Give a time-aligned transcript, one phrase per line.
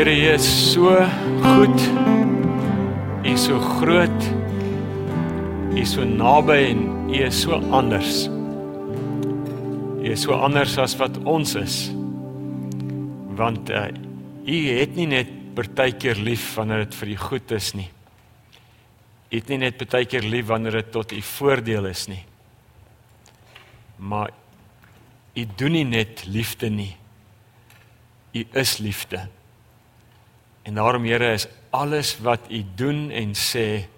[0.00, 0.96] Here, U is so
[1.44, 1.80] goed.
[3.20, 4.20] U is so groot.
[5.68, 8.22] U is so naby en U is so anders.
[10.00, 11.74] U is so anders as wat ons is.
[13.36, 13.90] Want uh,
[14.48, 17.90] U het nie net partykeer lief wanneer dit vir U goed is nie.
[19.28, 22.22] U het nie net partykeer lief wanneer dit tot U voordeel is nie.
[24.00, 24.32] Maar
[25.36, 26.94] U doen nie net liefde nie.
[28.32, 29.26] U is liefde.
[30.70, 33.88] En daarom Here is alles wat U doen en sê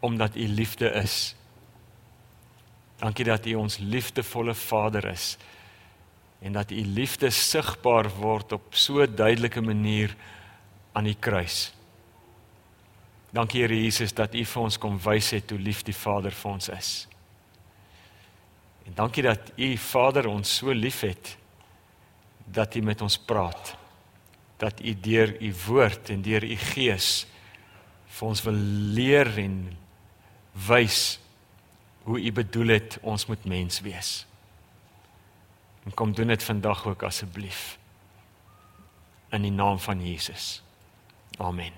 [0.00, 1.34] omdat U liefde is.
[3.00, 5.38] Dankie dat U ons liefdevolle Vader is
[6.44, 10.16] en dat U liefde sigbaar word op so 'n duidelike manier
[10.92, 11.72] aan die kruis.
[13.30, 16.50] Dankie Here Jesus dat U vir ons kom wys het hoe lief die Vader vir
[16.50, 17.08] ons is.
[18.84, 21.36] En dankie dat U Vader ons so liefhet
[22.44, 23.87] dat U met ons praat
[24.58, 27.26] dat u deur u woord en deur u gees
[28.18, 28.58] vir ons wil
[28.98, 29.58] leer en
[30.66, 31.18] wys
[32.08, 34.26] hoe u bedoel het ons moet mens wees.
[35.84, 37.78] En kom doen dit vandag ook asseblief.
[39.30, 40.62] In die naam van Jesus.
[41.38, 41.72] Amen.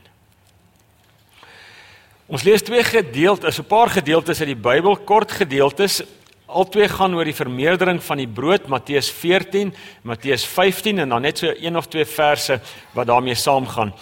[2.31, 6.03] Ons lees twee gedeeltes, 'n paar gedeeltes uit die Bybel, kort gedeeltes
[6.51, 9.70] Albei gaan oor die vermeerdering van die brood Matteus 14,
[10.03, 12.59] Matteus 15 en dan net so een of twee verse
[12.97, 13.93] wat daarmee saamgaan.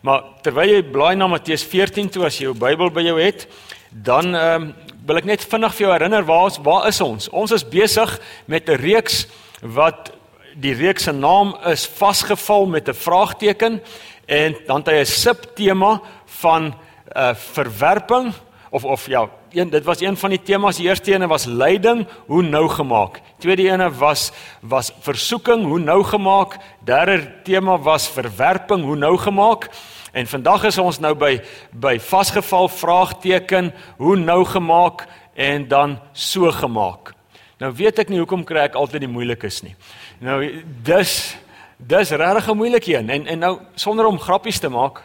[0.00, 3.44] Maar terwyl jy blaai na Matteus 14 toe as jy jou Bybel by jou het,
[3.90, 4.72] dan ehm um,
[5.06, 7.28] wil ek net vinnig vir jou herinner waar ons waar is ons?
[7.32, 8.10] Ons is besig
[8.46, 9.26] met 'n reeks
[9.62, 10.12] wat
[10.54, 13.80] die reeks se naam is vasgeval met 'n vraagteken
[14.26, 16.74] en dan het hy 'n subtema van
[17.16, 18.32] uh, verwerping
[18.70, 20.76] of of ja, een dit was een van die temas.
[20.76, 23.20] Die eerste ene was lyding, hoe nou gemaak.
[23.38, 26.56] Tweede ene was was versoeking, hoe nou gemaak.
[26.84, 29.68] Derde tema was verwerping, hoe nou gemaak.
[30.12, 31.40] En vandag is ons nou by
[31.72, 37.12] by vasgeval vraagteken, hoe nou gemaak en dan so gemaak.
[37.58, 39.74] Nou weet ek nie hoekom kry ek altyd die moeilikes nie.
[40.18, 41.36] Nou dis
[41.76, 45.02] dis regtig 'n moeilike een en en nou sonder om grappies te maak,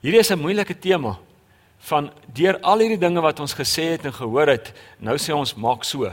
[0.00, 1.18] hierdie is 'n moeilike tema
[1.88, 5.54] van deur al hierdie dinge wat ons gesê het en gehoor het, nou sê ons
[5.60, 6.10] maak so.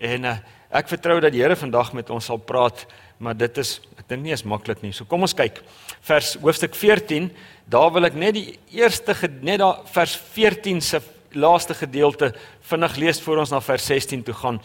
[0.00, 0.36] En uh,
[0.70, 2.86] ek vertrou dat die Here vandag met ons sal praat,
[3.20, 4.92] maar dit is ek dink nie is maklik nie.
[4.96, 5.60] So kom ons kyk.
[6.06, 7.30] Vers hoofstuk 14,
[7.70, 9.14] daar wil ek net die eerste
[9.44, 11.02] net daar vers 14 se
[11.36, 12.32] laaste gedeelte
[12.66, 14.58] vinnig lees voor ons na vers 16 toe gaan.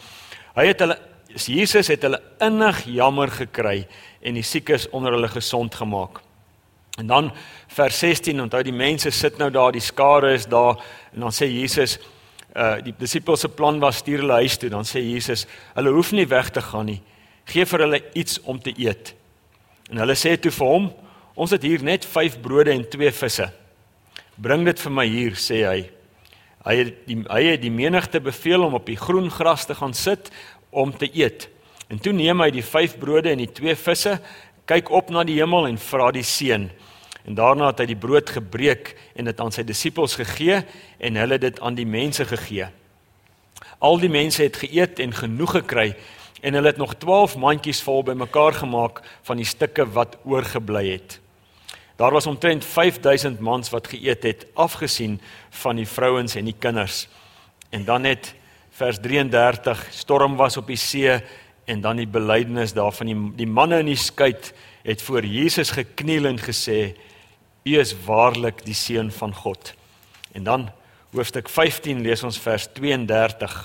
[0.56, 0.98] Hy het hulle
[1.36, 3.82] Jesus het hulle innig jammer gekry
[4.24, 6.22] en die siekes onder hulle gesond gemaak.
[6.96, 7.32] En dan
[7.66, 10.80] vers 16 onthou die mense sit nou daar, die skare is daar
[11.12, 11.98] en dan sê Jesus
[12.56, 14.70] uh die disippels se plan was stuur hulle huis toe.
[14.72, 15.44] Dan sê Jesus,
[15.76, 17.02] hulle hoef nie weg te gaan nie.
[17.44, 19.12] Geef vir hulle iets om te eet.
[19.92, 20.86] En hulle sê toe vir hom,
[21.36, 23.50] ons het hier net 5 brode en 2 visse.
[24.40, 25.82] Bring dit vir my hier, sê hy.
[26.64, 29.94] Hy het die hy het die menigte beveel om op die groen gras te gaan
[29.94, 30.32] sit
[30.72, 31.50] om te eet.
[31.92, 34.16] En toe neem hy die 5 brode en die 2 visse,
[34.66, 36.70] kyk op na die hemel en vra die seun
[37.26, 40.60] En daarna het hy die brood gebreek en dit aan sy disippels gegee
[41.02, 42.68] en hulle dit aan die mense gegee.
[43.82, 45.88] Al die mense het geëet en genoeg gekry
[46.40, 51.18] en hulle het nog 12 mandjies vol bymekaar gemaak van die stukke wat oorgebly het.
[51.96, 55.20] Daar was omtrent 5000 mans wat geëet het, afgesien
[55.50, 57.06] van die vrouens en die kinders.
[57.70, 58.34] En dan net
[58.76, 61.16] vers 33, storm was op die see
[61.64, 64.34] en dan die belydenis daarvan die die manne in die skei
[64.86, 66.94] het voor Jesus gekniel en gesê
[67.66, 69.72] U is waarlik die seun van God.
[70.32, 70.68] En dan
[71.10, 73.56] hoofstuk 15 lees ons vers 32.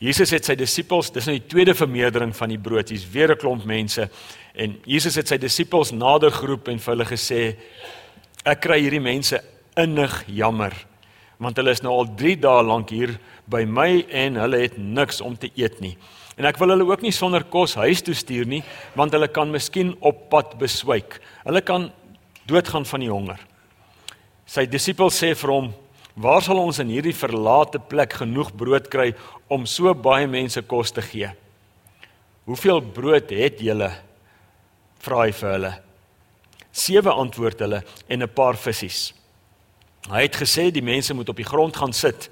[0.00, 2.88] Jesus het sy disippels, dis nou die tweede vermeerdering van die brood.
[2.88, 4.08] Hier's weer 'n klomp mense
[4.54, 7.56] en Jesus het sy disippels nader geroep en vir hulle gesê:
[8.44, 9.40] Ek kry hierdie mense
[9.76, 10.74] innig jammer
[11.40, 13.14] want hulle is nou al 3 dae lank hier
[13.50, 15.94] by my en hulle het niks om te eet nie.
[16.36, 18.60] En ek wil hulle ook nie sonder kos huis toe stuur nie,
[18.96, 21.18] want hulle kan miskien op pad beswyk.
[21.44, 21.90] Hulle kan
[22.46, 23.40] doodgaan van die honger.
[24.46, 25.72] Sy disippels sê vir hom:
[26.16, 29.14] "Waar sal ons in hierdie verlate plek genoeg brood kry
[29.48, 31.30] om so baie mense kos te gee?"
[32.44, 33.92] "Hoeveel brood het julle?"
[35.00, 35.72] vra hy vir hulle.
[36.72, 39.14] "Sewe," antwoord hulle, "en 'n paar visse."
[40.08, 42.30] Hy het gesê die mense moet op die grond gaan sit.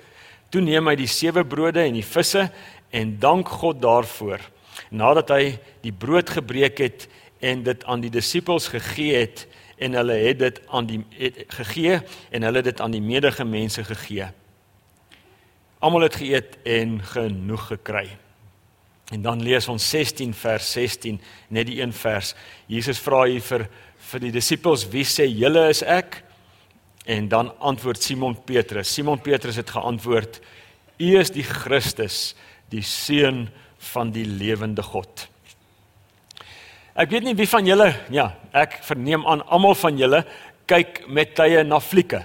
[0.50, 2.50] Toe neem hy die sewe brode en die visse
[2.90, 4.40] en dank God daarvoor.
[4.90, 7.08] Nadat hy die brood gebreek het
[7.38, 9.46] en dit aan die disippels gegee het
[9.79, 12.00] en hulle het dit aan die het, gegee
[12.31, 14.26] en hulle dit aan die medige mense gegee.
[15.79, 18.08] Almal het geëet en genoeg gekry.
[19.14, 22.35] En dan lees ons 16 vers 16, net die een vers.
[22.67, 23.69] Jesus vra hier vir
[24.08, 26.23] vir die disippels, "Wie sê julle is ek?"
[27.05, 28.94] En dan antwoord Simon Petrus.
[28.94, 30.41] Simon Petrus het geantwoord:
[30.99, 32.34] "U is die Christus,
[32.69, 33.49] die seun
[33.79, 35.29] van die lewende God."
[36.99, 40.25] Ek weet nie wie van julle, ja, ek verneem aan almal van julle
[40.67, 42.25] kyk met tye na flieke.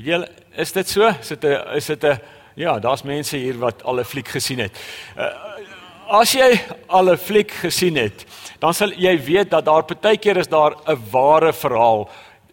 [0.00, 1.04] Julle, is dit so?
[1.08, 2.18] Is dit 'n is dit 'n
[2.56, 4.72] ja, daar's mense hier wat al 'n fliek gesien het.
[5.16, 5.28] Uh,
[6.08, 6.58] as jy
[6.88, 8.24] al 'n fliek gesien het,
[8.58, 12.08] dan sal jy weet dat daar partykeer is daar 'n ware verhaal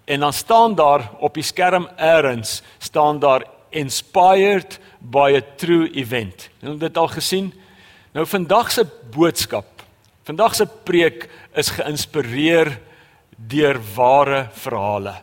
[0.06, 6.50] en dan staan daar op die skerm eers staan daar inspired by a true event.
[6.60, 7.54] Het jy dit al gesien?
[8.12, 9.75] Nou vandag se boodskap,
[10.25, 11.27] vandag se preek
[11.57, 12.74] is geïnspireer
[13.36, 15.19] deur ware verhale.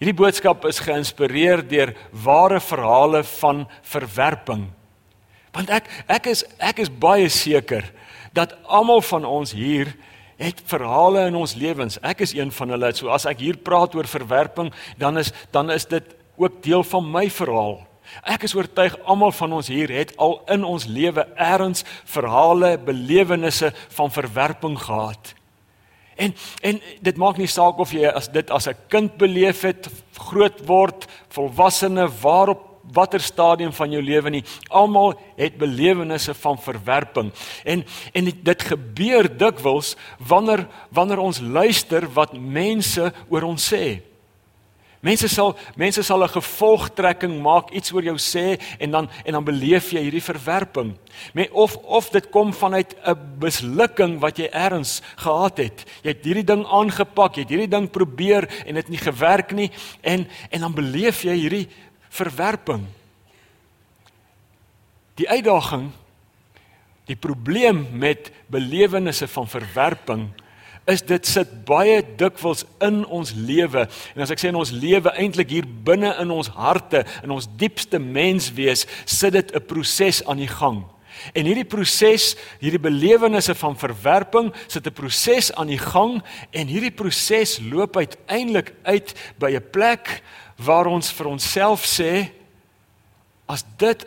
[0.00, 1.92] Hierdie boodskap is geïnspireer deur
[2.24, 4.64] ware verhale van verwerping.
[5.52, 7.84] Want ek ek is ek is baie seker
[8.32, 9.92] dat almal van ons hier
[10.40, 12.00] het verhale in ons lewens.
[12.02, 12.90] Ek is een van hulle.
[12.96, 17.10] So as ek hier praat oor verwerping, dan is dan is dit ook deel van
[17.12, 17.82] my verhaal.
[18.22, 23.72] Ek is oortuig almal van ons hier het al in ons lewe eers verhale, belewennisse
[23.96, 25.34] van verwerping gehad.
[26.16, 29.88] En en dit maak nie saak of jy as dit as 'n kind beleef het,
[30.16, 34.44] groot word, volwassene, waarop watter stadium van jou lewe nie.
[34.68, 37.32] Almal het belewennisse van verwerping.
[37.64, 44.11] En en dit gebeur dikwels wanneer wanneer ons luister wat mense oor ons sê.
[45.02, 49.44] Mense sal mense sal 'n gevolgtrekking maak iets oor jou sê en dan en dan
[49.44, 50.94] beleef jy hierdie verwerping.
[51.34, 55.84] Met of of dit kom vanuit 'n mislukking wat jy eers gehad het.
[56.02, 59.70] Jy het hierdie ding aangepak, jy het hierdie ding probeer en dit nie gewerk nie
[60.02, 61.68] en en dan beleef jy hierdie
[62.08, 62.86] verwerping.
[65.14, 65.90] Die uitdaging,
[67.06, 70.30] die probleem met belewennisse van verwerping
[70.86, 73.86] is dit sit baie dikwels in ons lewe.
[74.14, 77.46] En as ek sê in ons lewe eintlik hier binne in ons harte, in ons
[77.58, 80.84] diepste menswees, sit dit 'n proses aan die gang.
[81.34, 86.90] En hierdie proses, hierdie belewennisse van verwerping, sit 'n proses aan die gang en hierdie
[86.90, 90.22] proses loop uiteindelik uit by 'n plek
[90.56, 92.30] waar ons vir onsself sê
[93.46, 94.06] as dit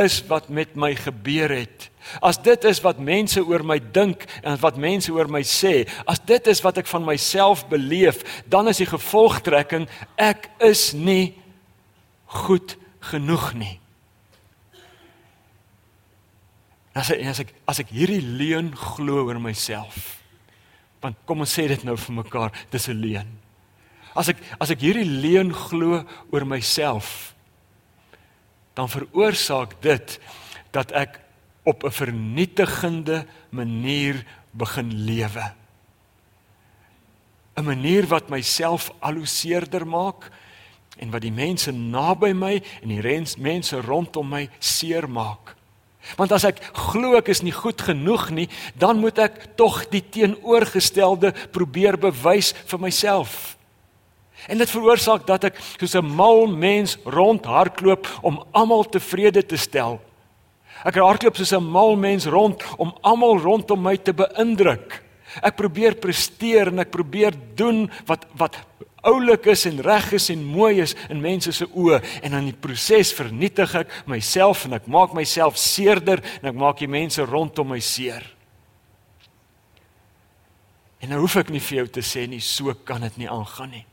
[0.00, 1.88] is wat met my gebeur het.
[2.24, 6.22] As dit is wat mense oor my dink en wat mense oor my sê as
[6.26, 9.86] dit is wat ek van myself beleef dan is die gevolgtrekking
[10.16, 11.34] ek is nie
[12.42, 12.76] goed
[13.12, 13.76] genoeg nie.
[16.96, 20.18] As ek as ek as ek hierdie leuen glo oor myself
[21.02, 23.28] want kom ons sê dit nou vir mekaar dis 'n leuen.
[24.14, 27.34] As ek as ek hierdie leuen glo oor myself,
[28.74, 30.18] dan veroorsaak dit
[30.70, 31.20] dat ek
[31.62, 35.52] op 'n vernietigende manier begin lewe.
[37.54, 40.30] 'n Manier wat myself aluseerder maak
[40.96, 45.56] en wat die mense naby my en die rens mense rondom my seermaak.
[46.16, 50.02] Want as ek glo ek is nie goed genoeg nie, dan moet ek tog die
[50.02, 53.56] teenoorgestelde probeer bewys vir myself.
[54.48, 60.00] En dit veroorsaak dat ek soos 'n mal mens rondhardloop om almal tevrede te stel.
[60.84, 65.02] Ek hardloop soos 'n mal mens rond om almal rondom my te beïndruk.
[65.42, 68.56] Ek probeer presteer en ek probeer doen wat wat
[69.02, 72.60] oulik is en reg is en mooi is in mense se oë en in die
[72.60, 77.68] proses vernietig ek myself en ek maak myself seerder en ek maak die mense rondom
[77.68, 78.22] my seer.
[81.02, 83.70] En nou hoef ek nie vir jou te sê nie so kan dit nie aangaan
[83.70, 83.86] nie.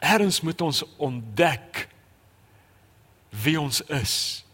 [0.00, 1.86] Erns moet ons ontdek
[3.42, 4.44] wie ons is.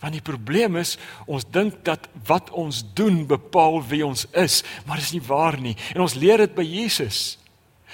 [0.00, 0.96] Want die probleem is,
[1.28, 5.58] ons dink dat wat ons doen bepaal wie ons is, maar dit is nie waar
[5.60, 5.76] nie.
[5.92, 7.36] En ons leer dit by Jesus.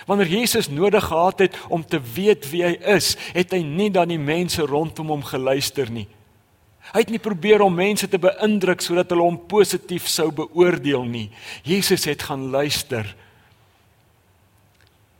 [0.07, 4.13] Wanneer Jesus nodig gehad het om te weet wie hy is, het hy nie dan
[4.13, 6.07] die mense rondom hom geluister nie.
[6.93, 11.27] Hy het nie probeer om mense te beïndruk sodat hulle hom positief sou beoordeel nie.
[11.67, 13.09] Jesus het gaan luister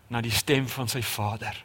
[0.09, 1.57] na die stem van sy vader.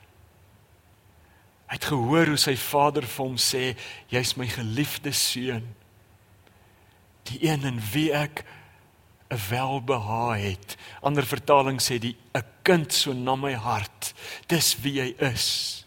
[1.69, 3.75] Hy het gehoor hoe sy vader vir hom sê,
[4.10, 5.75] "Jy's my geliefde seun,
[7.24, 8.45] die een in wie ek
[9.29, 14.13] 'n welbehae het." Ander vertaling sê die 'n kind so na my hart.
[14.48, 15.86] Dis wie hy is.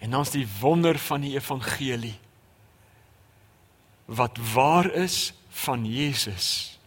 [0.00, 2.18] En dan's die wonder van die evangelie
[4.04, 6.78] wat waar is van Jesus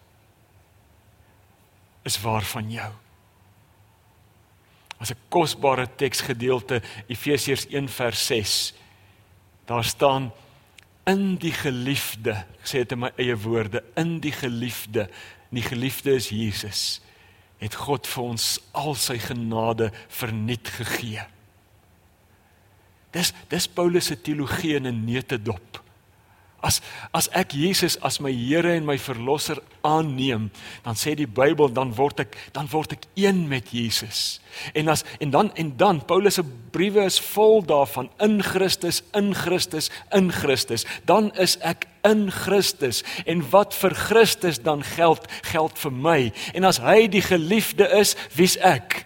[2.04, 2.94] is waar van jou
[5.02, 8.74] was 'n kosbare teksgedeelte Efesiërs 1 vers 6.
[9.66, 10.32] Daar staan
[11.06, 15.10] in die geliefde, ek sê dit in my eie woorde, in die geliefde.
[15.50, 17.02] Die geliefde is Jesus.
[17.58, 21.26] Het God vir ons al sy genade verniet gegee.
[23.12, 25.84] Dis dis Paulus se teologie in 'n neutedop.
[26.62, 26.82] As
[27.14, 30.50] as ek Jesus as my Here en my verlosser aanneem,
[30.86, 34.40] dan sê die Bybel dan word ek dan word ek een met Jesus.
[34.78, 39.34] En as en dan en dan Paulus se briewe is vol daarvan in Christus, in
[39.36, 40.86] Christus, in Christus.
[41.06, 46.20] Dan is ek in Christus en wat vir Christus dan geld, geld vir my.
[46.54, 49.02] En as hy die geliefde is, wie's ek?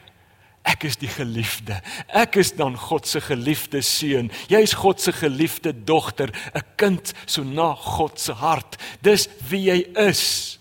[0.66, 1.78] Ek is die geliefde.
[2.10, 4.32] Ek is dan God se geliefde seun.
[4.50, 8.78] Jy's God se geliefde dogter, 'n kind so na God se hart.
[9.02, 10.58] Dis wie jy is.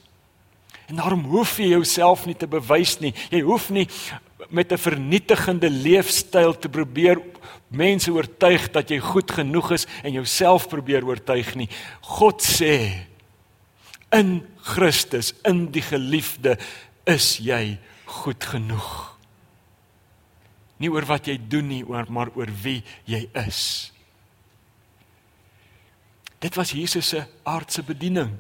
[0.88, 3.14] En daarom hoef jy jouself nie te bewys nie.
[3.30, 3.88] Jy hoef nie
[4.50, 7.18] met 'n vernietigende leefstyl te probeer
[7.68, 11.68] mense oortuig dat jy goed genoeg is en jouself probeer oortuig nie.
[12.00, 13.06] God sê
[14.12, 16.58] in Christus, in die geliefde,
[17.06, 19.13] is jy goed genoeg
[20.82, 23.92] nie oor wat jy doen nie, maar oor wie jy is.
[26.42, 28.34] Dit was Jesus se aardse bediening.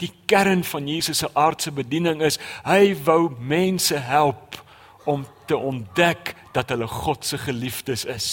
[0.00, 4.56] Die kern van Jesus se aardse bediening is hy wou mense help
[5.04, 8.30] om te ontdek dat hulle God se geliefdes is.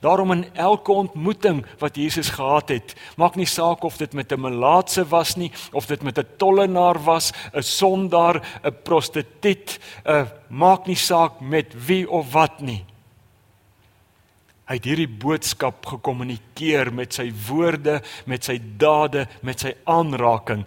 [0.00, 4.40] Daarom in elke ontmoeting wat Jesus gehad het, maak nie saak of dit met 'n
[4.40, 10.86] melaatse was nie, of dit met 'n tollenaar was, 'n sondaar, 'n prostituut, 'n maak
[10.86, 12.84] nie saak met wie of wat nie.
[14.68, 20.66] Hy het hierdie boodskap gekommunikeer met sy woorde, met sy dade, met sy aanraking.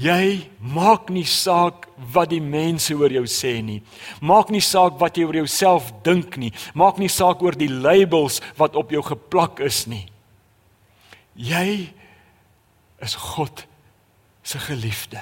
[0.00, 1.84] Jy maak nie saak
[2.14, 3.82] wat die mense oor jou sê nie.
[4.24, 6.52] Maak nie saak wat jy oor jouself dink nie.
[6.74, 10.06] Maak nie saak oor die labels wat op jou geplak is nie.
[11.36, 11.92] Jy
[13.04, 13.66] is God
[14.42, 15.20] se geliefde.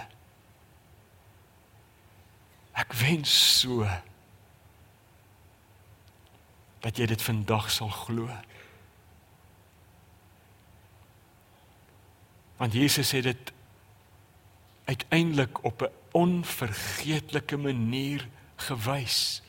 [2.78, 3.84] Ek wens so
[6.80, 8.30] dat jy dit vandag sal glo.
[12.60, 13.52] Want Jesus het dit
[14.90, 19.42] uiteindelik op 'n onvergeetlike manier gewys.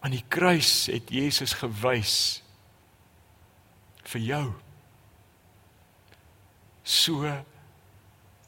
[0.00, 2.42] Aan die kruis het Jesus gewys
[4.02, 4.52] vir jou.
[6.82, 7.44] So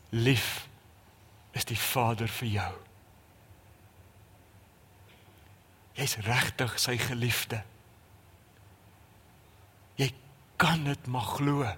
[0.08, 0.68] lief
[1.50, 2.74] is die Vader vir jou.
[5.92, 7.62] Jy's regtig sy geliefde.
[9.94, 10.12] Jy
[10.56, 11.76] kan dit maar glo.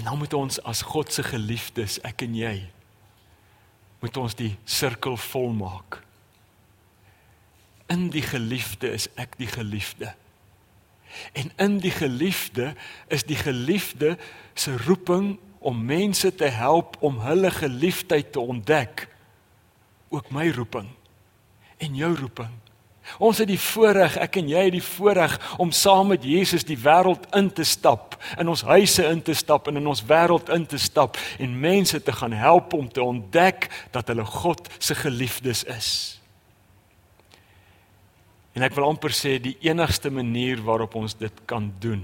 [0.00, 2.54] En dan moet ons as God se geliefdes, ek en jy,
[4.00, 5.98] moet ons die sirkel volmaak.
[7.92, 10.14] In die geliefde is ek die geliefde.
[11.36, 12.70] En in die geliefde
[13.12, 14.14] is die geliefde
[14.56, 19.04] se roeping om mense te help om hulle geliefdheid te ontdek.
[20.08, 20.88] Ook my roeping
[21.76, 22.56] en jou roeping.
[23.18, 26.78] Ons het die voorreg, ek en jy het die voorreg om saam met Jesus die
[26.78, 30.66] wêreld in te stap, in ons huise in te stap en in ons wêreld in
[30.66, 35.64] te stap en mense te gaan help om te ontdek dat hulle God se geliefdes
[35.64, 35.90] is.
[38.54, 42.02] En ek wil amper sê die enigste manier waarop ons dit kan doen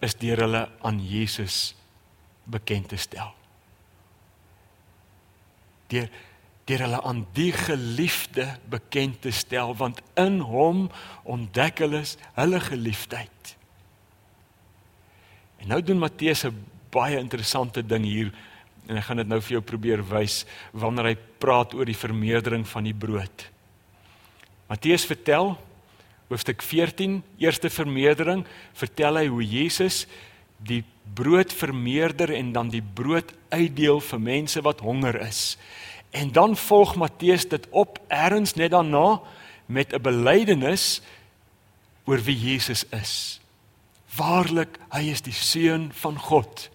[0.00, 1.74] is deur hulle aan Jesus
[2.46, 3.32] bekend te stel.
[5.90, 6.06] Deur
[6.68, 10.88] deur hulle aan die geliefde bekend te stel want in hom
[11.24, 12.02] ontdek hulle
[12.36, 13.54] hulle geliefdheid.
[15.58, 16.54] En nou doen Matteus 'n
[16.92, 18.32] baie interessante ding hier
[18.88, 22.66] en ek gaan dit nou vir jou probeer wys wanneer hy praat oor die vermeerdering
[22.66, 23.50] van die brood.
[24.68, 25.56] Matteus vertel
[26.28, 28.46] hoofstuk 14 eerste vermeerdering
[28.76, 30.06] vertel hy hoe Jesus
[30.58, 30.84] die
[31.14, 35.56] brood vermeerder en dan die brood uitdeel vir mense wat honger is.
[36.10, 39.20] En dan volg Matteus dit op ergens net daarna
[39.66, 41.00] met 'n belydenis
[42.04, 43.40] oor wie Jesus is.
[44.16, 46.70] Waarlik, hy is die seun van God.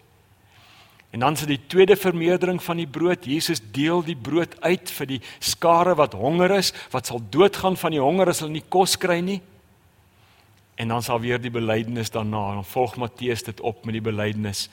[1.14, 3.26] En dan sit die tweede vermeerdering van die brood.
[3.26, 7.92] Jesus deel die brood uit vir die skare wat honger is, wat sal doodgaan van
[7.92, 9.42] die honger as hulle nie kos kry nie.
[10.76, 12.56] En dan sal weer die belydenis daarna.
[12.56, 14.70] Dan volg Matteus dit op met die belydenis: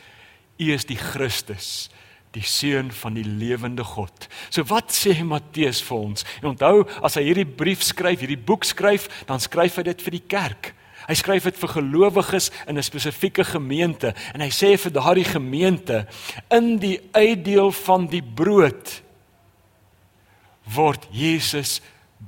[0.57, 1.91] U is die Christus,
[2.37, 4.29] die seun van die lewende God.
[4.51, 6.27] So wat sê Matteus vir ons?
[6.43, 10.17] En onthou, as hy hierdie brief skryf, hierdie boek skryf, dan skryf hy dit vir
[10.19, 10.73] die kerk.
[11.09, 16.07] Hy skryf dit vir gelowiges in 'n spesifieke gemeente en hy sê vir daardie gemeente
[16.51, 19.03] in die uitdeel van die brood
[20.75, 21.81] word Jesus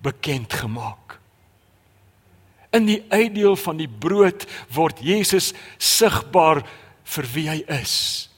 [0.03, 1.21] bekend gemaak.
[2.73, 6.65] In die uitdeel van die brood word Jesus sigbaar
[7.05, 8.32] vir wie hy is.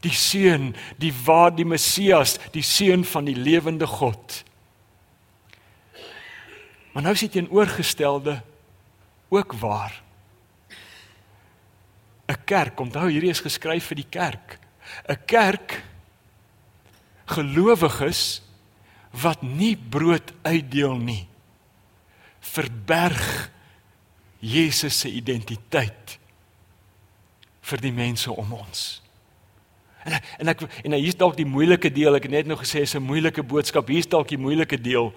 [0.00, 4.44] Die seun, die waar die Messias, die seun van die lewende God.
[6.92, 8.40] Maar nou is dit teenoorgestelde
[9.28, 10.02] ook waar.
[12.30, 14.58] 'n Kerk, onthou hierdie is geskryf vir die kerk.
[15.08, 15.82] 'n Kerk
[17.26, 18.42] gelowiges
[19.10, 21.30] wat nie brood uitdeel nie
[22.40, 23.50] verberg
[24.40, 26.16] Jesus se identiteit
[27.60, 29.02] vir die mense om ons.
[30.04, 32.16] En en ek en hier's dalk die moeilike deel.
[32.16, 33.88] Ek het net nou gesê is 'n moeilike boodskap.
[33.88, 35.12] Hier's dalk die moeilike deel.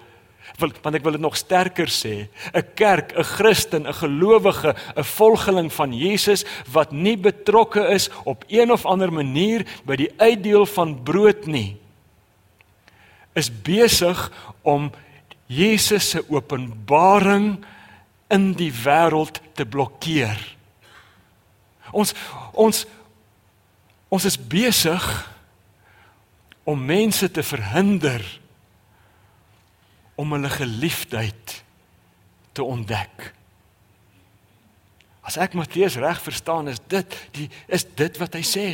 [0.60, 2.28] Wil want ek wil dit nog sterker sê.
[2.52, 8.44] 'n Kerk, 'n Christen, 'n gelowige, 'n volgeling van Jesus wat nie betrokke is op
[8.48, 11.76] een of ander manier by die uitdeel van brood nie,
[13.34, 14.92] is besig om
[15.46, 17.64] Jesus se openbaring
[18.28, 20.56] in die wêreld te blokkeer.
[21.92, 22.14] Ons
[22.52, 22.86] ons
[24.14, 25.04] ons is besig
[26.64, 28.22] om mense te verhinder
[30.14, 31.62] om hulle geliefdheid
[32.54, 33.32] te ontdek.
[35.24, 38.66] As ek Matteus reg verstaan, is dit die is dit wat hy sê.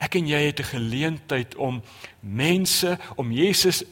[0.00, 1.82] Ek en jy het 'n geleentheid om
[2.20, 3.82] mense om Jesus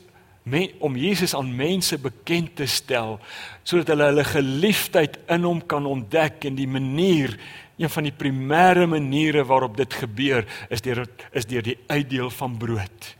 [0.50, 3.18] men, om Jesus aan mense bekend te stel
[3.62, 7.36] sodat hulle hulle geliefdheid in hom kan ontdek en die manier
[7.78, 12.56] een van die primêre maniere waarop dit gebeur is deur is deur die uitdeel van
[12.58, 13.14] brood.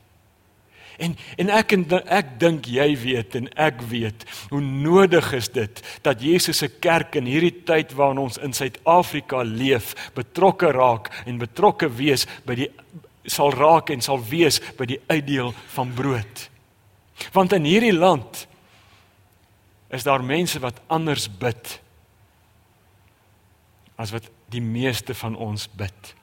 [0.99, 5.83] En en ek en ek dink jy weet en ek weet hoe nodig is dit
[6.03, 11.39] dat Jesus se kerk in hierdie tyd waarin ons in Suid-Afrika leef betrokke raak en
[11.39, 12.71] betrokke wees by die
[13.31, 16.49] sal raak en sal wees by die uitdeel van brood.
[17.33, 18.47] Want in hierdie land
[19.89, 21.81] is daar mense wat anders bid
[23.99, 26.15] as wat die meeste van ons bid.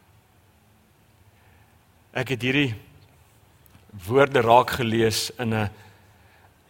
[2.15, 2.71] Ek het hierdie
[4.07, 5.69] woorde raak gelees in 'n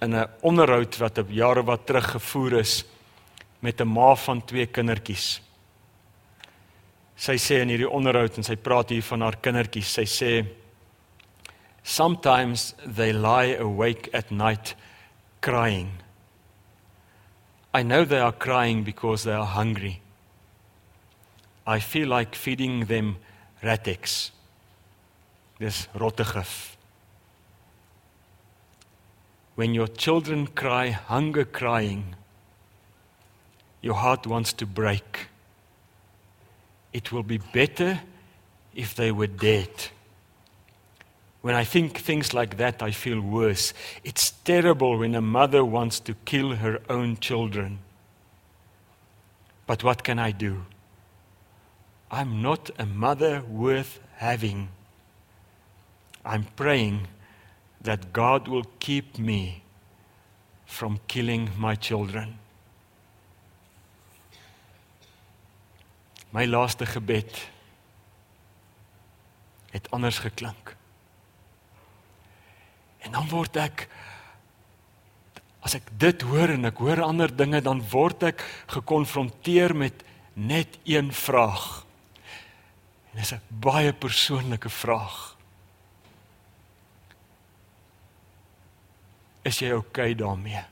[0.01, 2.83] in 'n onderhoud wat op jare wat terug gevoer is
[3.59, 5.41] met 'n ma van twee kindertjies.
[7.15, 9.93] Sy sê in hierdie onderhoud en sy praat hier van haar kindertjies.
[9.93, 10.45] Sy sê
[11.87, 14.73] Sometimes they lie awake at night
[15.39, 15.91] crying.
[17.75, 20.01] I know they are crying because they are hungry.
[21.67, 23.17] I feel like feeding them
[23.61, 24.31] ratex.
[25.59, 26.75] Dis rottegif.
[29.53, 32.15] When your children cry hunger crying,
[33.83, 35.27] your heart wants to break.
[36.93, 38.01] It will be better
[38.73, 39.69] if they were dead.
[41.45, 43.71] When I think things like that, I feel worse.
[44.03, 47.77] It's terrible when a mother wants to kill her own children.
[49.67, 50.65] But what can I do?
[52.09, 54.69] I'm not a mother worth having.
[56.25, 57.09] I'm praying
[57.79, 59.61] that God will keep me
[60.65, 62.39] from killing my children.
[66.31, 67.47] My laaste gebed
[69.69, 70.75] het anders geklink.
[73.05, 73.85] En dan word ek
[75.65, 80.77] as ek dit hoor en ek hoor ander dinge dan word ek gekonfronteer met net
[80.85, 81.85] een vraag.
[83.11, 85.35] En dis 'n baie persoonlike vraag.
[89.41, 90.63] Is jy oukei okay daarmee?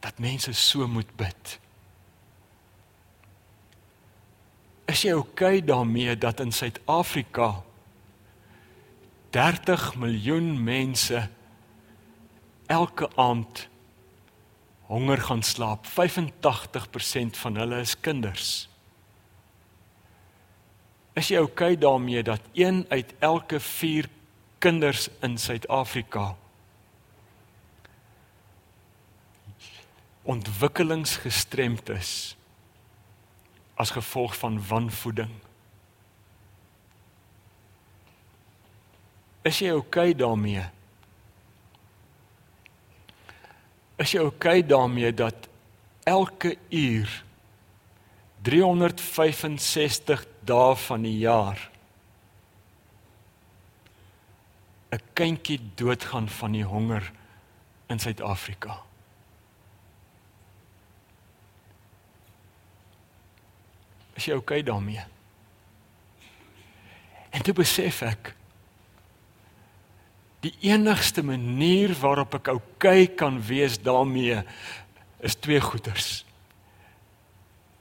[0.00, 1.58] Dat mense so moet bid.
[4.86, 7.62] Is jy oukei okay daarmee dat in Suid-Afrika
[9.34, 11.28] 30 miljoen mense
[12.66, 13.68] elke aand
[14.86, 15.86] honger gaan slaap.
[15.86, 15.90] 85%
[17.42, 18.68] van hulle is kinders.
[21.18, 24.08] Is jy oukei okay daarmee dat een uit elke 4
[24.58, 26.36] kinders in Suid-Afrika
[30.22, 32.36] ontwikkelingsgestremd is
[33.74, 35.34] as gevolg van wanvoeding?
[39.44, 40.62] Is jy oukei okay daarmee?
[44.00, 45.48] Is jy oukei okay daarmee dat
[46.08, 47.10] elke uur
[48.44, 51.70] 365 dae van die jaar
[54.94, 57.12] 'n kindjie doodgaan van die honger
[57.86, 58.80] in Suid-Afrika?
[64.14, 65.04] Is jy oukei okay daarmee?
[67.30, 68.34] En toe besef ek
[70.44, 74.42] Die enigste manier waarop ek oukei okay kan wees daarmee
[75.24, 76.24] is twee goeders.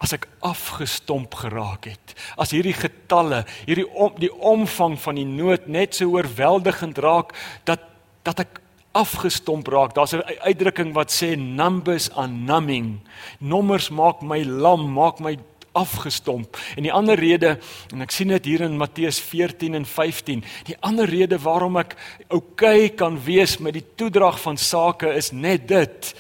[0.04, 5.68] As ek afgestomp geraak het, as hierdie getalle, hierdie om, die omvang van die nood
[5.72, 7.36] net so oorweldigend raak
[7.68, 7.90] dat
[8.24, 8.62] dat ek
[8.94, 9.94] afgestomp raak.
[9.94, 13.00] Daar's 'n uitdrukking wat sê numbers are numbing.
[13.40, 15.38] Nommers maak my lam, maak my
[15.78, 16.58] afgestomp.
[16.78, 17.58] En die ander rede,
[17.94, 21.98] en ek sien dit hier in Matteus 14 en 15, die ander rede waarom ek
[22.30, 26.14] oukei okay kan wees met die toedrag van sake is net dit.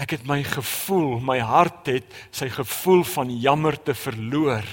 [0.00, 4.66] Ek het my gevoel, my hart het sy gevoel van jammer te verloor.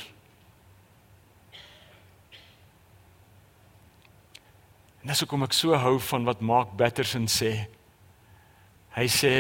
[5.02, 7.56] En dis hoekom ek so hou van wat Mark Batterson sê.
[8.94, 9.36] Hy sê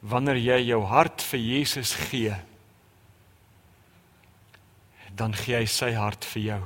[0.00, 2.36] wanneer jy jou hart vir Jesus gee,
[5.16, 6.62] dan gee hy sy hart vir jou.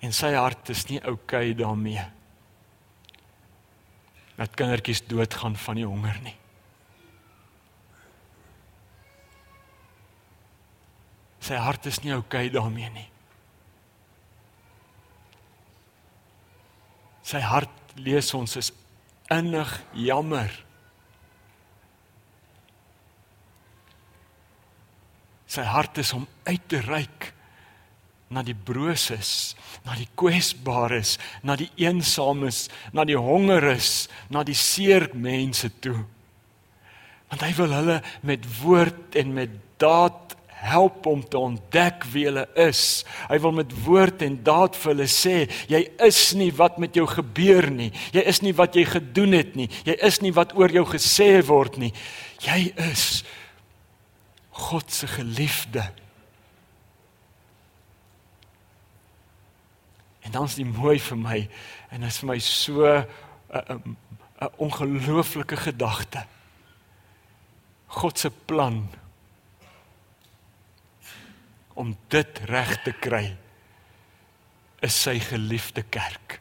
[0.00, 2.04] En sy hart is nie oukei okay daarmee.
[4.38, 6.36] Dat kindertjies doodgaan van die honger nie.
[11.44, 13.08] Sy hart is nie oukei okay daarmee nie.
[17.26, 18.72] Sy hart lees ons is
[19.30, 20.54] innig jammer.
[25.50, 27.32] Sy hart is om uit te reik
[28.30, 35.08] na die broses, na die kwesbares, na die eensames, na die hongeres, na die seer
[35.18, 35.98] mense toe.
[37.30, 42.44] Want hy wil hulle met woord en met daad help om te ontdek wie hulle
[42.60, 43.02] is.
[43.30, 45.36] Hy wil met woord en daad vir hulle sê,
[45.72, 47.88] jy is nie wat met jou gebeur nie.
[48.14, 49.70] Jy is nie wat jy gedoen het nie.
[49.88, 51.90] Jy is nie wat oor jou gesê word nie.
[52.44, 52.60] Jy
[52.90, 53.24] is
[54.60, 55.84] God se geliefde.
[60.20, 61.38] En dan is dit mooi vir my
[61.90, 63.06] en dit is vir my so 'n
[63.50, 63.96] 'n
[64.40, 66.26] 'n ongelooflike gedagte.
[67.86, 68.90] God se plan
[71.74, 73.36] om dit reg te kry
[74.80, 76.39] is sy geliefde kerk.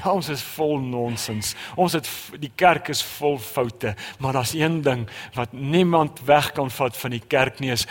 [0.00, 1.54] Ja, ons is vol nonsens.
[1.76, 2.08] Ons het
[2.40, 5.04] die kerk is vol foute, maar daar's een ding
[5.36, 7.86] wat niemand weg kan vat van die kerk nie is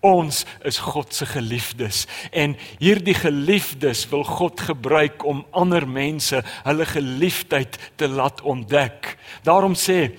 [0.00, 6.86] ons is God se geliefdes en hierdie geliefdes wil God gebruik om ander mense hulle
[6.88, 9.16] geliefdheid te laat ontdek.
[9.44, 10.10] Daarom sê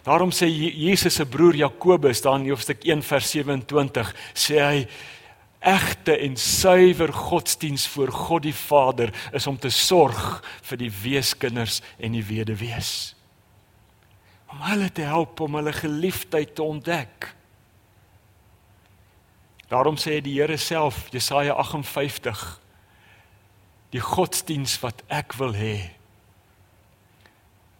[0.00, 4.78] Daarom sê Jesus se broer Jakobus daar in hoofstuk 1 vers 27 sê hy
[5.60, 11.80] egte en suiwer godsdiens voor God die Vader is om te sorg vir die weeskinders
[12.00, 13.14] en die weduwees.
[14.50, 17.28] Om hulle te help om hulle geliefdheid te ontdek.
[19.70, 22.60] Daarom sê die Here self Jesaja 58
[23.90, 25.90] die godsdiens wat ek wil hê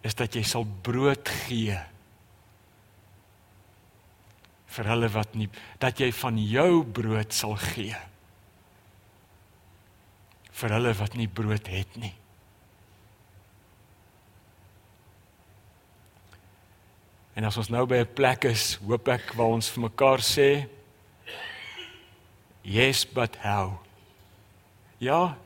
[0.07, 1.77] is dat jy sal brood gee
[4.71, 5.51] vir hulle wat nie
[5.83, 7.97] dat jy van jou brood sal gee
[10.61, 12.15] vir hulle wat nie brood het nie
[17.41, 20.69] En as ons nou by 'n plek is, hoop ek waar ons vir mekaar sê
[22.63, 23.81] Yes, but how?
[24.99, 25.37] Ja,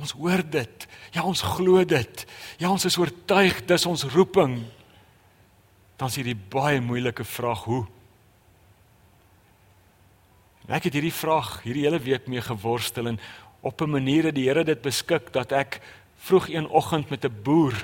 [0.00, 0.86] ons hoor dit.
[1.12, 2.24] Ja, ons glo dit.
[2.58, 4.64] Ja, ons is oortuig dis ons roeping.
[5.96, 7.84] Dan is hierdie baie moeilike vraag hoe?
[10.64, 13.18] Ek het hierdie vraag hierdie hele week mee geworstel en
[13.60, 15.80] op 'n manier het die Here dit beskik dat ek
[16.16, 17.74] vroeg een oggend met 'n boer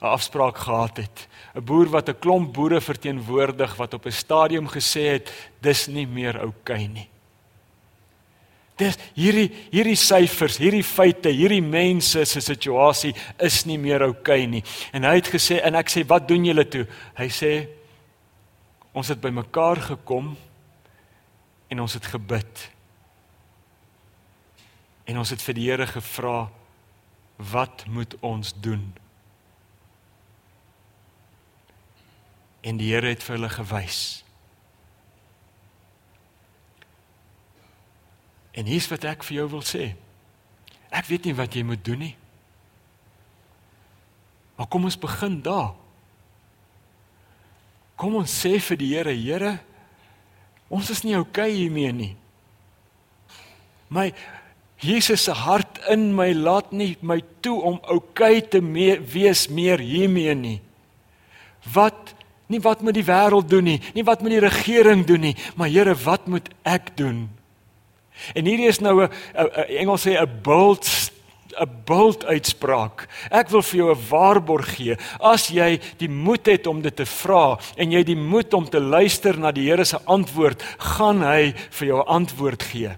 [0.00, 1.28] 'n afspraak gehad het.
[1.54, 6.06] 'n Boer wat 'n klomp boere verteenwoordig wat op 'n stadium gesê het dis nie
[6.06, 7.08] meer oukei okay nie.
[8.76, 14.46] Dis hierdie hierdie syfers, hierdie feite, hierdie mense se situasie is nie meer oukei okay
[14.46, 14.64] nie.
[14.92, 16.86] En hy het gesê en ek sê wat doen julle toe?
[17.14, 17.68] Hy sê
[18.92, 20.36] ons het bymekaar gekom
[21.74, 22.68] en ons het gebid.
[25.10, 26.46] En ons het vir die Here gevra
[27.50, 28.92] wat moet ons doen?
[32.62, 34.22] En die Here het vir hulle gewys.
[38.54, 39.90] En hier's wat ek vir jou wil sê.
[40.94, 42.14] Ek weet nie wat jy moet doen nie.
[44.54, 45.72] Maar kom ons begin daar.
[47.98, 49.56] Kom ons sê vir die Here, Here,
[50.74, 52.12] Ons is nie oukei okay hiermee nie.
[53.94, 54.08] My
[54.82, 59.46] Jesus se hart in my laat nie my toe om oukei okay te mee, wees
[59.48, 60.58] meer hiermee nie.
[61.74, 62.14] Wat
[62.50, 65.70] nie wat moet die wêreld doen nie, nie wat moet die regering doen nie, maar
[65.72, 67.28] Here, wat moet ek doen?
[68.34, 69.10] En hierdie is nou 'n
[69.80, 70.84] Engels sê 'n bold
[71.58, 73.08] 'n bold uitspraak.
[73.30, 74.96] Ek wil vir jou 'n waarborg gee.
[75.20, 78.80] As jy die moed het om dit te vra en jy die moed om te
[78.80, 82.96] luister na die Here se antwoord, gaan hy vir jou 'n antwoord gee.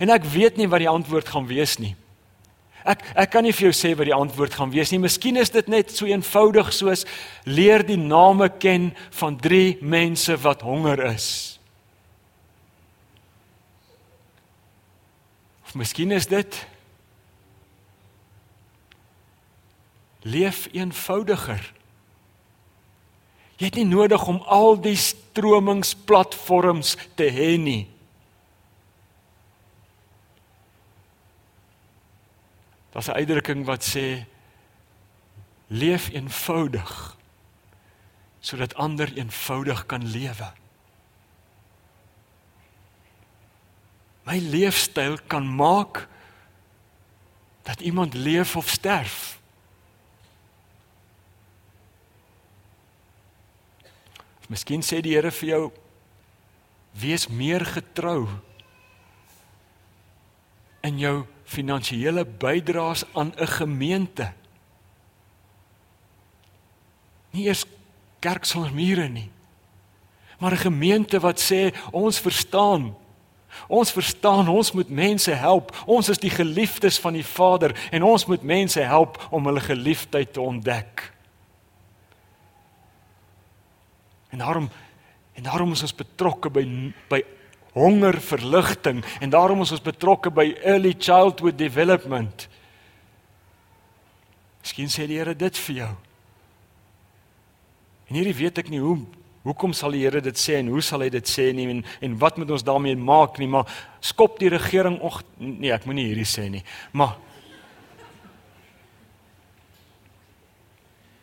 [0.00, 1.96] En ek weet nie wat die antwoord gaan wees nie.
[2.84, 4.98] Ek ek kan nie vir jou sê wat die antwoord gaan wees nie.
[4.98, 7.06] Miskien is dit net so eenvoudig soos
[7.44, 11.58] leer die name ken van 3 mense wat honger is.
[15.64, 16.66] Of miskien is dit
[20.24, 21.72] leef eenvoudiger.
[23.60, 27.84] Jy het nie nodig om al die stromingsplatforms te hê nie.
[32.94, 34.24] Daar's 'n uitdrukking wat sê
[35.66, 37.16] leef eenvoudig
[38.40, 40.52] sodat ander eenvoudig kan lewe.
[44.24, 46.08] My leefstyl kan maak
[47.62, 49.40] dat iemand leef of sterf.
[54.54, 55.62] Miskien sê die Here vir jou
[57.02, 58.28] wees meer getrou
[60.86, 64.32] in jou finansiële bydraes aan 'n gemeente.
[67.32, 67.64] Nie eers
[68.20, 69.30] kerk sonder mure nie.
[70.38, 72.94] Maar 'n gemeente wat sê ons verstaan.
[73.68, 75.82] Ons verstaan ons moet mense help.
[75.86, 80.32] Ons is die geliefdes van die Vader en ons moet mense help om hulle geliefdheid
[80.32, 81.13] te ontdek.
[84.34, 84.68] En daarom
[85.34, 86.64] en daarom is ons betrokke by
[87.10, 87.20] by
[87.74, 92.46] honger verligting en daarom is ons betrokke by early childhood development.
[94.62, 95.90] Miskien sê die Here dit vir jou.
[98.10, 98.96] En hierdie weet ek nie hoe
[99.44, 102.18] hoekom sal die Here dit sê en hoe sal hy dit sê nie en en
[102.22, 103.70] wat moet ons daarmee maak nie, maar
[104.00, 106.64] skop die regering och nee, ek moenie hierdie sê nie.
[106.92, 107.20] Maar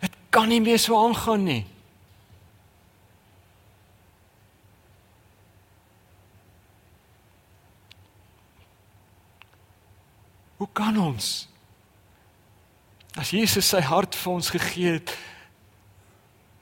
[0.02, 1.62] Dit kan nie meer so aangaan nie.
[10.62, 11.50] Hoe kan ons?
[13.18, 15.14] As Jesus sy hart vir ons gegee het,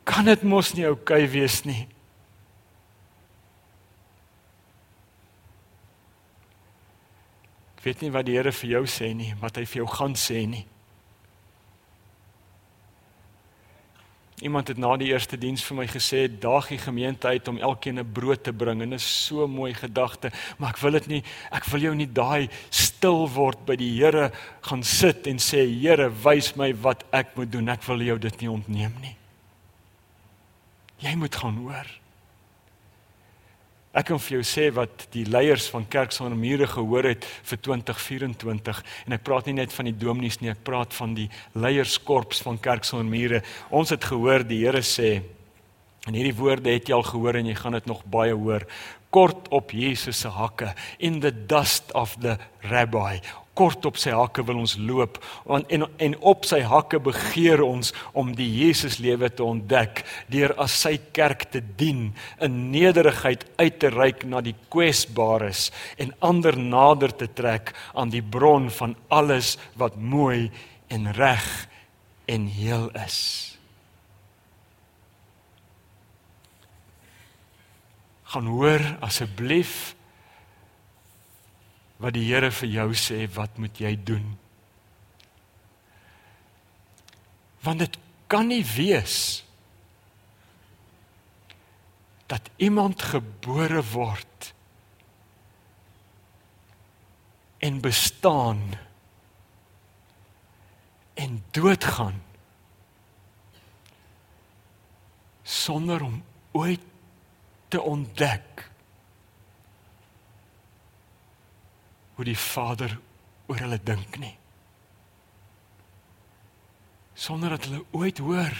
[0.07, 1.81] kan dit mos nie oukei okay wees nie.
[7.75, 10.15] Ek weet nie wat die Here vir jou sê nie, wat hy vir jou gaan
[10.15, 10.63] sê nie.
[14.41, 17.99] Iemand het na die eerste diens vir my gesê daag die gemeente uit om elkeen
[17.99, 21.23] 'n brood te bring en dit is so mooi gedagte, maar ek wil dit nie
[21.51, 26.09] ek wil jou nie daai stil word by die Here gaan sit en sê Here,
[26.23, 27.69] wys my wat ek moet doen.
[27.69, 29.15] Ek wil jou dit nie ontneem nie.
[30.99, 31.87] Jy moet gaan hoor.
[33.99, 37.59] Ek kan vir jou sê wat die leiers van Kerk sonder mure gehoor het vir
[37.65, 38.77] 2024
[39.09, 41.25] en ek praat nie net van die dominees nie, ek praat van die
[41.59, 43.41] leierskorps van Kerk sonder mure.
[43.75, 45.17] Ons het gehoor die Here sê
[46.07, 48.63] en hierdie woorde het jy al gehoor en jy gaan dit nog baie hoor.
[49.11, 50.71] Kort op Jesus se hakke
[51.03, 52.37] in the dust of the
[52.71, 53.19] rabbi
[53.59, 55.19] kort op sy hakke wil ons loop
[55.49, 60.55] want en en op sy hakke begeer ons om die Jesus lewe te ontdek deur
[60.63, 62.09] as sy kerk te dien
[62.45, 65.69] in nederigheid uit te reik na die kwesbares
[65.99, 70.47] en ander nader te trek aan die bron van alles wat mooi
[70.89, 71.45] en reg
[72.29, 73.19] en heel is.
[78.29, 79.95] Gaan hoor asseblief
[81.99, 84.31] wat die Here vir jou sê wat moet jy doen?
[87.65, 87.97] Want dit
[88.31, 89.43] kan nie wees
[92.29, 94.53] dat iemand gebore word
[97.59, 98.61] en bestaan
[101.19, 102.21] en doodgaan
[105.43, 106.81] sonder om ooit
[107.67, 108.68] te ontdek
[112.19, 112.97] hoe die Vader
[113.47, 114.33] oor hulle dink nie.
[117.15, 118.57] Sonder dat hulle ooit hoor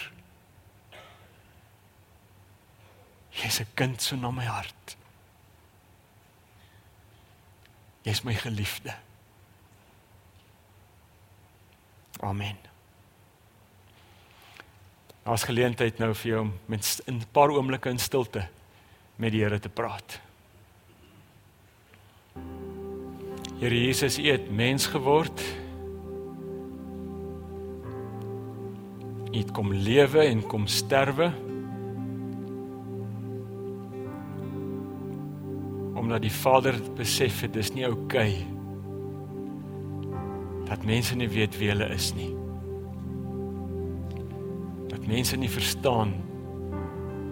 [3.36, 4.96] Jy's 'n kind so na my hart.
[8.04, 8.96] Jy's my geliefde.
[12.20, 12.58] Amen.
[15.24, 18.48] Ons geleentheid nou vir jou om met 'n paar oomblikke in stilte
[19.16, 20.20] met die Here te praat.
[23.60, 25.42] Here Jesus, U het mens geword.
[29.34, 31.32] U het kom lewe en kom sterwe.
[35.92, 38.46] Om omdat die Vader besef het dis nie oukei okay,
[40.70, 42.32] dat mense nie weet wie hulle is nie.
[44.88, 46.16] Dat mense nie verstaan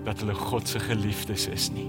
[0.04, 1.88] dat hulle God se geliefdes is nie.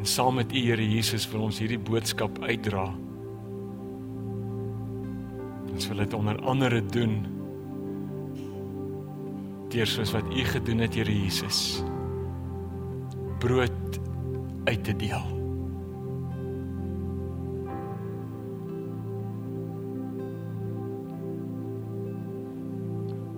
[0.00, 2.86] En saam met U Here Jesus wil ons hierdie boodskap uitdra.
[5.68, 7.20] Ons wil dit onder andere doen
[9.70, 11.82] deur soos wat U gedoen het Here Jesus
[13.44, 14.00] brood
[14.64, 15.28] uit te deel.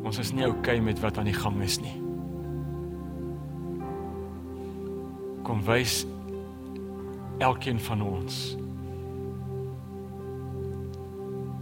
[0.07, 1.99] Ons is nie oukei okay met wat aan die gang is nie.
[5.43, 6.05] Kom wys
[7.43, 8.57] elkeen van ons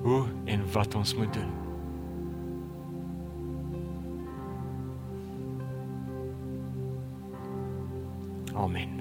[0.03, 1.51] hoe en wat ons moet doen.
[8.55, 8.99] Amen.